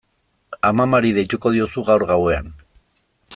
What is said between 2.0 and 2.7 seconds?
gauean.